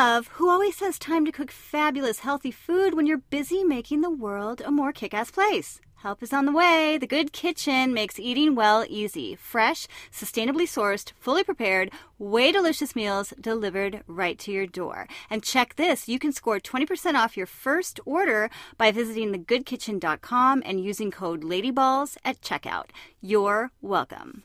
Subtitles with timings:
[0.00, 4.16] Love, who always has time to cook fabulous, healthy food when you're busy making the
[4.24, 5.78] world a more kick ass place.
[5.96, 6.96] Help is on the way.
[6.96, 9.36] The Good Kitchen makes eating well easy.
[9.36, 15.06] Fresh, sustainably sourced, fully prepared, way delicious meals delivered right to your door.
[15.28, 18.48] And check this you can score 20% off your first order
[18.78, 22.86] by visiting thegoodkitchen.com and using code LADYBALLS at checkout.
[23.20, 24.44] You're welcome.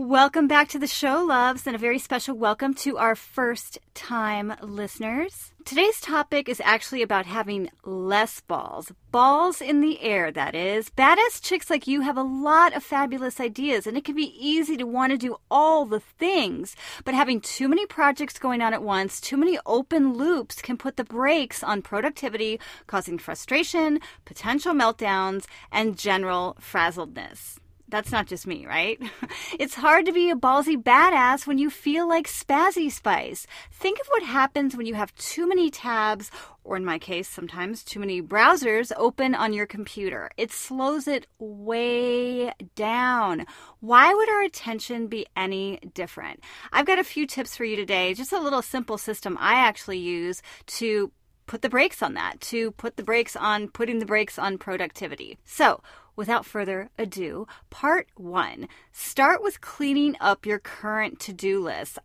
[0.00, 4.54] Welcome back to the show, loves, and a very special welcome to our first time
[4.62, 5.52] listeners.
[5.66, 8.92] Today's topic is actually about having less balls.
[9.10, 10.88] Balls in the air, that is.
[10.88, 14.78] Badass chicks like you have a lot of fabulous ideas, and it can be easy
[14.78, 16.74] to want to do all the things.
[17.04, 20.96] But having too many projects going on at once, too many open loops can put
[20.96, 27.59] the brakes on productivity, causing frustration, potential meltdowns, and general frazzledness.
[27.90, 29.00] That's not just me, right?
[29.58, 33.46] It's hard to be a ballsy badass when you feel like spazzy spice.
[33.70, 36.30] Think of what happens when you have too many tabs,
[36.64, 40.30] or in my case, sometimes too many browsers open on your computer.
[40.36, 43.46] It slows it way down.
[43.80, 46.40] Why would our attention be any different?
[46.72, 49.98] I've got a few tips for you today, just a little simple system I actually
[49.98, 50.42] use
[50.78, 51.12] to
[51.50, 55.36] put the brakes on that, to put the brakes on putting the brakes on productivity.
[55.44, 55.82] So,
[56.20, 61.98] without further ado, part one start with cleaning up your current to do list.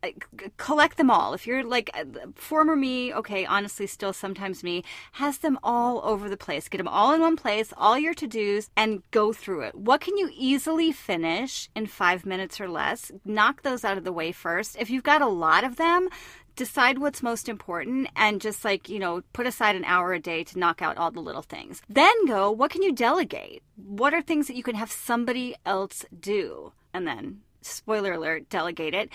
[0.55, 1.33] Collect them all.
[1.33, 6.29] If you're like uh, former me, okay, honestly, still sometimes me, has them all over
[6.29, 6.69] the place.
[6.69, 9.75] Get them all in one place, all your to dos, and go through it.
[9.75, 13.11] What can you easily finish in five minutes or less?
[13.25, 14.77] Knock those out of the way first.
[14.79, 16.07] If you've got a lot of them,
[16.55, 20.43] decide what's most important and just like, you know, put aside an hour a day
[20.43, 21.81] to knock out all the little things.
[21.89, 23.63] Then go, what can you delegate?
[23.75, 26.71] What are things that you can have somebody else do?
[26.93, 29.09] And then, spoiler alert, delegate it.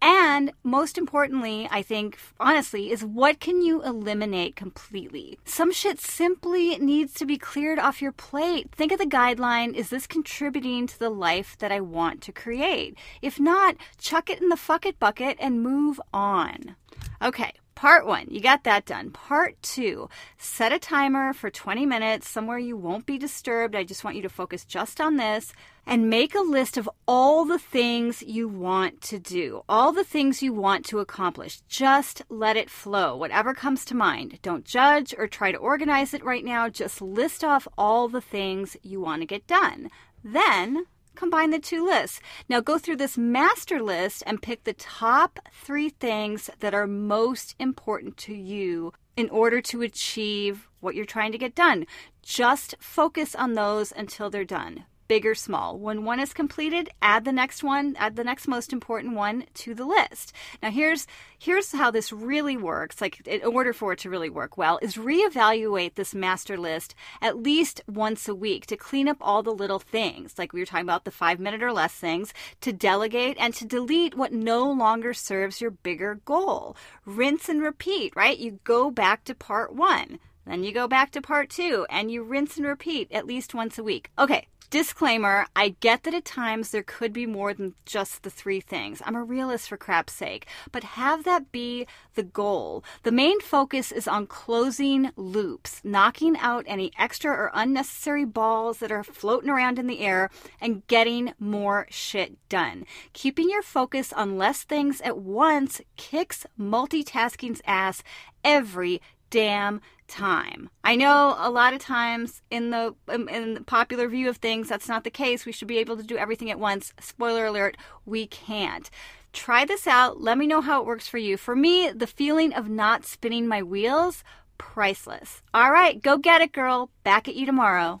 [0.00, 5.38] And most importantly, I think, honestly, is what can you eliminate completely?
[5.44, 8.70] Some shit simply needs to be cleared off your plate.
[8.72, 12.96] Think of the guideline is this contributing to the life that I want to create?
[13.22, 16.76] If not, chuck it in the fuck it bucket and move on.
[17.22, 19.10] Okay, Part one, you got that done.
[19.10, 23.76] Part two, set a timer for 20 minutes somewhere you won't be disturbed.
[23.76, 25.52] I just want you to focus just on this
[25.84, 30.42] and make a list of all the things you want to do, all the things
[30.42, 31.60] you want to accomplish.
[31.68, 34.38] Just let it flow, whatever comes to mind.
[34.40, 36.70] Don't judge or try to organize it right now.
[36.70, 39.90] Just list off all the things you want to get done.
[40.24, 40.86] Then
[41.16, 42.20] combine the two lists.
[42.48, 47.54] Now go through this master list and pick the top three things that are most
[47.58, 51.86] important to you in order to achieve what you're trying to get done.
[52.22, 55.78] Just focus on those until they're done big or small.
[55.78, 59.74] When one is completed, add the next one, add the next most important one to
[59.74, 60.32] the list.
[60.62, 61.06] Now here's
[61.38, 63.00] here's how this really works.
[63.00, 67.38] Like in order for it to really work well, is reevaluate this master list at
[67.38, 70.34] least once a week to clean up all the little things.
[70.38, 73.64] Like we were talking about the 5 minute or less things, to delegate and to
[73.64, 76.76] delete what no longer serves your bigger goal.
[77.04, 78.38] Rinse and repeat, right?
[78.38, 80.18] You go back to part 1.
[80.46, 83.78] Then you go back to part two and you rinse and repeat at least once
[83.78, 84.10] a week.
[84.16, 88.60] Okay, Disclaimer I get that at times there could be more than just the three
[88.60, 89.00] things.
[89.04, 92.82] I'm a realist for crap's sake, but have that be the goal.
[93.04, 98.90] The main focus is on closing loops, knocking out any extra or unnecessary balls that
[98.90, 102.86] are floating around in the air, and getting more shit done.
[103.12, 108.02] Keeping your focus on less things at once kicks multitasking's ass
[108.42, 109.00] every
[109.30, 110.70] damn time.
[110.84, 114.88] I know a lot of times in the in the popular view of things that's
[114.88, 115.46] not the case.
[115.46, 116.92] We should be able to do everything at once.
[117.00, 118.90] Spoiler alert, we can't.
[119.32, 120.20] Try this out.
[120.20, 121.36] Let me know how it works for you.
[121.36, 124.24] For me, the feeling of not spinning my wheels
[124.58, 125.42] priceless.
[125.52, 126.90] All right, go get it, girl.
[127.04, 128.00] Back at you tomorrow.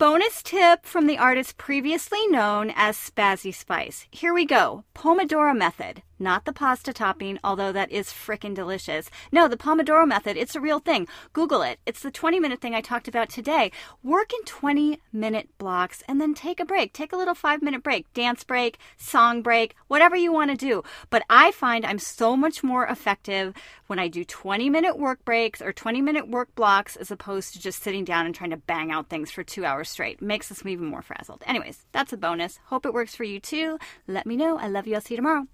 [0.00, 4.06] Bonus tip from the artist previously known as Spazzy Spice.
[4.10, 4.84] Here we go.
[4.94, 6.02] Pomodoro method.
[6.20, 9.10] Not the pasta topping, although that is frickin' delicious.
[9.32, 11.08] No, the Pomodoro method, it's a real thing.
[11.32, 11.80] Google it.
[11.86, 13.72] It's the 20 minute thing I talked about today.
[14.02, 16.92] Work in 20 minute blocks and then take a break.
[16.92, 20.82] Take a little five minute break, dance break, song break, whatever you want to do.
[21.08, 23.54] But I find I'm so much more effective
[23.86, 27.60] when I do 20 minute work breaks or 20 minute work blocks as opposed to
[27.60, 30.20] just sitting down and trying to bang out things for two hours straight.
[30.22, 31.42] Makes us even more frazzled.
[31.46, 32.58] Anyways, that's a bonus.
[32.66, 33.78] Hope it works for you too.
[34.06, 34.58] Let me know.
[34.58, 34.94] I love you.
[34.94, 35.46] I'll see you tomorrow.